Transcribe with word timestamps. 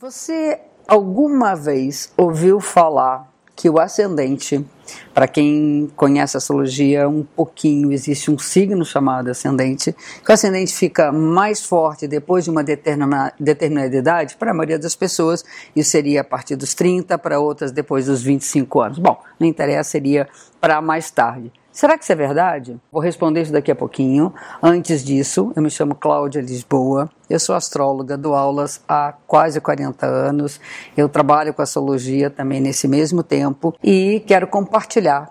Você 0.00 0.58
alguma 0.88 1.54
vez 1.54 2.10
ouviu 2.16 2.58
falar 2.58 3.30
que 3.54 3.68
o 3.68 3.78
ascendente, 3.78 4.66
para 5.12 5.28
quem 5.28 5.90
conhece 5.96 6.36
astrologia 6.36 7.08
um 7.08 7.22
pouquinho, 7.22 7.92
existe 7.92 8.30
um 8.30 8.38
signo 8.38 8.84
chamado 8.84 9.30
ascendente, 9.30 9.94
que 10.24 10.30
o 10.30 10.32
ascendente 10.32 10.74
fica 10.74 11.12
mais 11.12 11.64
forte 11.64 12.06
depois 12.06 12.44
de 12.44 12.50
uma 12.50 12.62
determinada, 12.62 13.32
determinada 13.38 13.96
idade, 13.96 14.36
para 14.36 14.50
a 14.50 14.54
maioria 14.54 14.78
das 14.78 14.94
pessoas 14.94 15.44
isso 15.74 15.90
seria 15.90 16.20
a 16.20 16.24
partir 16.24 16.56
dos 16.56 16.74
30, 16.74 17.18
para 17.18 17.38
outras 17.38 17.72
depois 17.72 18.06
dos 18.06 18.22
25 18.22 18.80
anos. 18.80 18.98
Bom, 18.98 19.20
não 19.38 19.46
interessa, 19.46 19.90
seria 19.90 20.28
para 20.60 20.80
mais 20.80 21.10
tarde. 21.10 21.52
Será 21.72 21.96
que 21.96 22.02
isso 22.02 22.12
é 22.12 22.16
verdade? 22.16 22.76
Vou 22.90 23.00
responder 23.00 23.42
isso 23.42 23.52
daqui 23.52 23.70
a 23.70 23.76
pouquinho. 23.76 24.34
Antes 24.60 25.04
disso, 25.04 25.52
eu 25.54 25.62
me 25.62 25.70
chamo 25.70 25.94
Cláudia 25.94 26.42
Lisboa, 26.42 27.08
eu 27.28 27.38
sou 27.38 27.54
astróloga, 27.54 28.18
dou 28.18 28.34
aulas 28.34 28.82
há 28.88 29.14
quase 29.24 29.60
40 29.60 30.04
anos. 30.04 30.60
Eu 30.96 31.08
trabalho 31.08 31.54
com 31.54 31.62
astrologia 31.62 32.28
também 32.28 32.60
nesse 32.60 32.88
mesmo 32.88 33.22
tempo 33.22 33.72
e 33.84 34.20
quero 34.26 34.48
compartilhar 34.48 34.79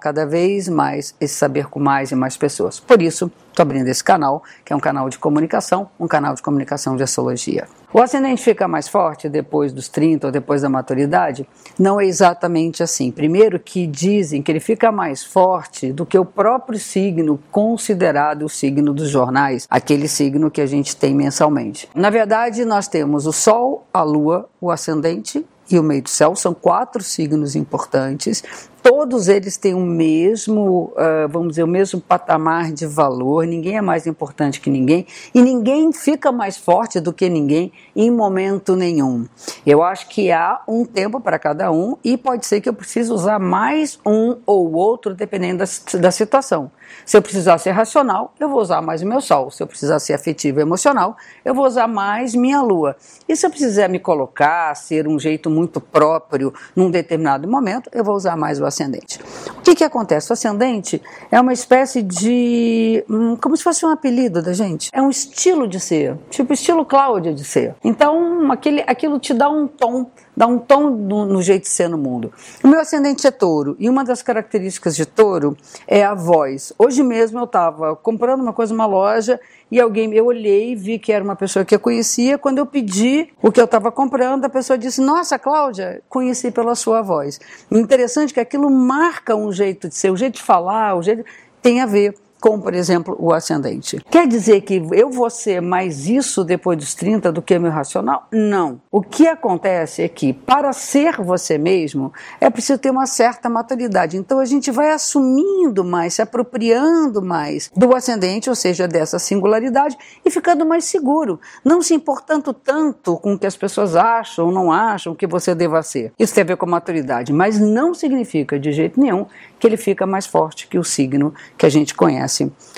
cada 0.00 0.26
vez 0.26 0.68
mais 0.68 1.14
esse 1.20 1.34
saber 1.34 1.66
com 1.68 1.80
mais 1.80 2.10
e 2.10 2.14
mais 2.14 2.36
pessoas. 2.36 2.78
Por 2.80 3.02
isso, 3.02 3.30
estou 3.48 3.62
abrindo 3.62 3.88
esse 3.88 4.02
canal, 4.02 4.42
que 4.64 4.72
é 4.72 4.76
um 4.76 4.80
canal 4.80 5.08
de 5.08 5.18
comunicação, 5.18 5.90
um 5.98 6.06
canal 6.06 6.34
de 6.34 6.42
comunicação 6.42 6.96
de 6.96 7.02
astrologia. 7.02 7.66
O 7.92 8.00
ascendente 8.00 8.42
fica 8.42 8.68
mais 8.68 8.86
forte 8.86 9.28
depois 9.28 9.72
dos 9.72 9.88
30 9.88 10.26
ou 10.26 10.32
depois 10.32 10.62
da 10.62 10.68
maturidade? 10.68 11.48
Não 11.78 12.00
é 12.00 12.04
exatamente 12.04 12.82
assim. 12.82 13.10
Primeiro 13.10 13.58
que 13.58 13.86
dizem 13.86 14.42
que 14.42 14.52
ele 14.52 14.60
fica 14.60 14.92
mais 14.92 15.24
forte 15.24 15.92
do 15.92 16.04
que 16.04 16.18
o 16.18 16.24
próprio 16.24 16.78
signo 16.78 17.40
considerado 17.50 18.44
o 18.44 18.48
signo 18.48 18.92
dos 18.92 19.08
jornais, 19.08 19.66
aquele 19.70 20.06
signo 20.06 20.50
que 20.50 20.60
a 20.60 20.66
gente 20.66 20.94
tem 20.94 21.14
mensalmente. 21.14 21.88
Na 21.94 22.10
verdade, 22.10 22.64
nós 22.64 22.88
temos 22.88 23.26
o 23.26 23.32
Sol, 23.32 23.86
a 23.92 24.02
Lua, 24.02 24.48
o 24.60 24.70
ascendente 24.70 25.44
e 25.70 25.78
o 25.78 25.82
meio 25.82 26.02
do 26.02 26.08
céu, 26.08 26.34
são 26.34 26.54
quatro 26.54 27.02
signos 27.02 27.54
importantes 27.54 28.42
todos 28.88 29.28
eles 29.28 29.58
têm 29.58 29.74
o 29.74 29.80
mesmo, 29.80 30.94
uh, 30.94 31.28
vamos 31.28 31.50
dizer, 31.50 31.62
o 31.62 31.66
mesmo 31.66 32.00
patamar 32.00 32.72
de 32.72 32.86
valor, 32.86 33.46
ninguém 33.46 33.76
é 33.76 33.82
mais 33.82 34.06
importante 34.06 34.62
que 34.62 34.70
ninguém 34.70 35.06
e 35.34 35.42
ninguém 35.42 35.92
fica 35.92 36.32
mais 36.32 36.56
forte 36.56 36.98
do 36.98 37.12
que 37.12 37.28
ninguém 37.28 37.70
em 37.94 38.10
momento 38.10 38.74
nenhum. 38.74 39.26
Eu 39.66 39.82
acho 39.82 40.08
que 40.08 40.32
há 40.32 40.62
um 40.66 40.86
tempo 40.86 41.20
para 41.20 41.38
cada 41.38 41.70
um 41.70 41.98
e 42.02 42.16
pode 42.16 42.46
ser 42.46 42.62
que 42.62 42.68
eu 42.70 42.72
precise 42.72 43.12
usar 43.12 43.38
mais 43.38 43.98
um 44.06 44.38
ou 44.46 44.72
outro 44.72 45.14
dependendo 45.14 45.58
da, 45.58 45.98
da 45.98 46.10
situação. 46.10 46.70
Se 47.04 47.14
eu 47.14 47.20
precisar 47.20 47.58
ser 47.58 47.72
racional, 47.72 48.32
eu 48.40 48.48
vou 48.48 48.58
usar 48.58 48.80
mais 48.80 49.02
o 49.02 49.06
meu 49.06 49.20
sol. 49.20 49.50
Se 49.50 49.62
eu 49.62 49.66
precisar 49.66 49.98
ser 49.98 50.14
afetivo 50.14 50.60
e 50.60 50.62
emocional, 50.62 51.14
eu 51.44 51.54
vou 51.54 51.66
usar 51.66 51.86
mais 51.86 52.34
minha 52.34 52.62
lua. 52.62 52.96
E 53.28 53.36
se 53.36 53.44
eu 53.44 53.50
precisar 53.50 53.88
me 53.88 53.98
colocar, 53.98 54.74
ser 54.74 55.06
um 55.06 55.18
jeito 55.18 55.50
muito 55.50 55.78
próprio 55.78 56.54
num 56.74 56.90
determinado 56.90 57.46
momento, 57.46 57.90
eu 57.92 58.02
vou 58.02 58.16
usar 58.16 58.34
mais 58.34 58.58
o 58.58 58.64
ascendente. 58.64 58.77
O 58.78 59.27
que, 59.68 59.74
que 59.74 59.84
acontece? 59.84 60.30
O 60.30 60.32
ascendente 60.32 61.02
é 61.30 61.40
uma 61.40 61.52
espécie 61.52 62.02
de. 62.02 63.04
Hum, 63.08 63.36
como 63.36 63.56
se 63.56 63.62
fosse 63.62 63.84
um 63.84 63.90
apelido 63.90 64.42
da 64.42 64.52
gente. 64.52 64.88
É 64.92 65.02
um 65.02 65.10
estilo 65.10 65.68
de 65.68 65.78
ser, 65.78 66.16
tipo 66.30 66.52
estilo 66.52 66.84
Cláudia 66.84 67.34
de 67.34 67.44
ser. 67.44 67.74
Então, 67.84 68.50
aquele, 68.50 68.82
aquilo 68.86 69.18
te 69.18 69.34
dá 69.34 69.48
um 69.48 69.66
tom 69.66 70.10
dá 70.38 70.46
um 70.46 70.56
tom 70.56 70.90
no, 70.90 71.26
no, 71.26 71.42
jeito 71.42 71.62
de 71.62 71.68
ser 71.68 71.88
no 71.88 71.98
mundo. 71.98 72.32
O 72.62 72.68
meu 72.68 72.78
ascendente 72.78 73.26
é 73.26 73.30
touro 73.30 73.74
e 73.76 73.90
uma 73.90 74.04
das 74.04 74.22
características 74.22 74.94
de 74.94 75.04
touro 75.04 75.56
é 75.84 76.04
a 76.04 76.14
voz. 76.14 76.72
Hoje 76.78 77.02
mesmo 77.02 77.40
eu 77.40 77.44
estava 77.44 77.96
comprando 77.96 78.40
uma 78.40 78.52
coisa 78.52 78.72
numa 78.72 78.86
loja 78.86 79.40
e 79.70 79.80
alguém, 79.80 80.14
eu 80.14 80.26
olhei, 80.26 80.76
vi 80.76 80.98
que 80.98 81.12
era 81.12 81.22
uma 81.22 81.36
pessoa 81.36 81.64
que 81.64 81.74
eu 81.74 81.80
conhecia. 81.80 82.38
Quando 82.38 82.58
eu 82.58 82.64
pedi 82.64 83.28
o 83.42 83.50
que 83.50 83.60
eu 83.60 83.66
estava 83.66 83.92
comprando, 83.92 84.44
a 84.44 84.48
pessoa 84.48 84.78
disse: 84.78 85.00
Nossa, 85.00 85.38
Cláudia, 85.38 86.00
conheci 86.08 86.50
pela 86.50 86.74
sua 86.74 87.02
voz. 87.02 87.38
interessante 87.70 88.32
que 88.32 88.40
aquilo 88.40 88.70
marca 88.70 89.34
um 89.34 89.52
jeito 89.58 89.88
de 89.88 89.94
ser, 89.94 90.10
o 90.10 90.16
jeito 90.16 90.36
de 90.36 90.42
falar, 90.42 90.94
o 90.94 91.02
jeito 91.02 91.24
tem 91.60 91.80
a 91.80 91.86
ver 91.86 92.14
com, 92.40 92.60
por 92.60 92.74
exemplo, 92.74 93.16
o 93.18 93.32
ascendente. 93.32 94.00
Quer 94.10 94.26
dizer 94.26 94.60
que 94.62 94.82
eu 94.92 95.10
vou 95.10 95.28
ser 95.28 95.60
mais 95.60 96.06
isso 96.06 96.44
depois 96.44 96.78
dos 96.78 96.94
30 96.94 97.32
do 97.32 97.42
que 97.42 97.58
meu 97.58 97.70
racional? 97.70 98.26
Não. 98.32 98.80
O 98.90 99.02
que 99.02 99.26
acontece 99.26 100.02
é 100.02 100.08
que, 100.08 100.32
para 100.32 100.72
ser 100.72 101.20
você 101.20 101.58
mesmo, 101.58 102.12
é 102.40 102.48
preciso 102.48 102.78
ter 102.78 102.90
uma 102.90 103.06
certa 103.06 103.48
maturidade. 103.48 104.16
Então 104.16 104.38
a 104.38 104.44
gente 104.44 104.70
vai 104.70 104.90
assumindo 104.90 105.84
mais, 105.84 106.14
se 106.14 106.22
apropriando 106.22 107.20
mais 107.20 107.70
do 107.76 107.94
ascendente, 107.94 108.48
ou 108.48 108.54
seja, 108.54 108.86
dessa 108.86 109.18
singularidade, 109.18 109.96
e 110.24 110.30
ficando 110.30 110.64
mais 110.64 110.84
seguro. 110.84 111.40
Não 111.64 111.82
se 111.82 111.94
importando 111.94 112.52
tanto 112.52 113.16
com 113.16 113.34
o 113.34 113.38
que 113.38 113.46
as 113.46 113.56
pessoas 113.56 113.96
acham 113.96 114.46
ou 114.46 114.52
não 114.52 114.70
acham 114.70 115.14
que 115.14 115.26
você 115.26 115.54
deva 115.54 115.82
ser. 115.82 116.12
Isso 116.18 116.34
tem 116.34 116.42
a 116.42 116.46
ver 116.46 116.56
com 116.56 116.66
maturidade, 116.66 117.32
mas 117.32 117.58
não 117.58 117.92
significa 117.94 118.58
de 118.58 118.70
jeito 118.72 119.00
nenhum 119.00 119.26
que 119.58 119.66
ele 119.66 119.76
fica 119.76 120.06
mais 120.06 120.26
forte 120.26 120.68
que 120.68 120.78
o 120.78 120.84
signo 120.84 121.34
que 121.56 121.66
a 121.66 121.68
gente 121.68 121.94
conhece 121.94 122.27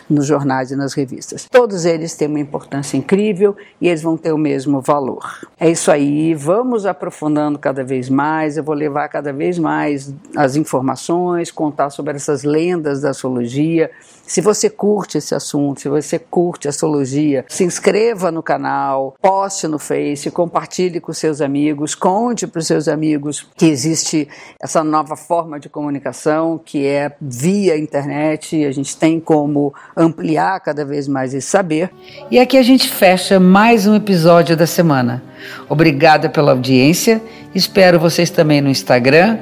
nos 0.08 0.26
jornais 0.26 0.70
e 0.70 0.76
nas 0.76 0.92
revistas. 0.92 1.46
Todos 1.50 1.84
eles 1.84 2.14
têm 2.14 2.28
uma 2.28 2.40
importância 2.40 2.96
incrível 2.96 3.56
e 3.80 3.88
eles 3.88 4.02
vão 4.02 4.16
ter 4.16 4.32
o 4.32 4.38
mesmo 4.38 4.80
valor. 4.80 5.46
É 5.58 5.70
isso 5.70 5.90
aí, 5.90 6.34
vamos 6.34 6.86
aprofundando 6.86 7.58
cada 7.58 7.84
vez 7.84 8.08
mais. 8.08 8.56
Eu 8.56 8.64
vou 8.64 8.74
levar 8.74 9.08
cada 9.08 9.32
vez 9.32 9.58
mais 9.58 10.12
as 10.36 10.56
informações, 10.56 11.50
contar 11.50 11.90
sobre 11.90 12.16
essas 12.16 12.42
lendas 12.42 13.00
da 13.00 13.10
astrologia. 13.10 13.90
Se 14.26 14.40
você 14.40 14.70
curte 14.70 15.18
esse 15.18 15.34
assunto, 15.34 15.80
se 15.80 15.88
você 15.88 16.16
curte 16.16 16.68
astrologia, 16.68 17.44
se 17.48 17.64
inscreva 17.64 18.30
no 18.30 18.44
canal, 18.44 19.16
poste 19.20 19.66
no 19.66 19.78
Face, 19.78 20.30
compartilhe 20.30 21.00
com 21.00 21.12
seus 21.12 21.40
amigos, 21.40 21.96
conte 21.96 22.46
para 22.46 22.60
os 22.60 22.66
seus 22.66 22.86
amigos 22.86 23.48
que 23.56 23.66
existe 23.66 24.28
essa 24.60 24.84
nova 24.84 25.16
forma 25.16 25.58
de 25.58 25.68
comunicação 25.68 26.60
que 26.64 26.86
é 26.86 27.12
via 27.20 27.76
internet. 27.76 28.64
A 28.64 28.70
gente 28.70 28.96
tem 28.96 29.18
como 29.40 29.72
ampliar 29.96 30.60
cada 30.60 30.84
vez 30.84 31.08
mais 31.08 31.32
esse 31.32 31.48
saber. 31.48 31.90
E 32.30 32.38
aqui 32.38 32.58
a 32.58 32.62
gente 32.62 32.86
fecha 32.86 33.40
mais 33.40 33.86
um 33.86 33.94
episódio 33.94 34.54
da 34.54 34.66
semana. 34.66 35.22
Obrigada 35.66 36.28
pela 36.28 36.52
audiência. 36.52 37.22
Espero 37.54 37.98
vocês 37.98 38.28
também 38.28 38.60
no 38.60 38.68
Instagram, 38.68 39.38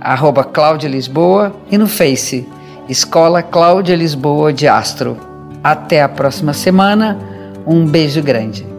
arroba 0.00 0.44
Cláudia 0.44 0.88
Lisboa, 0.88 1.52
e 1.68 1.76
no 1.76 1.88
Face, 1.88 2.46
Escola 2.88 3.42
Cláudia 3.42 3.96
Lisboa 3.96 4.52
de 4.52 4.68
Astro. 4.68 5.18
Até 5.64 6.00
a 6.00 6.08
próxima 6.08 6.52
semana. 6.52 7.18
Um 7.66 7.84
beijo 7.84 8.22
grande. 8.22 8.69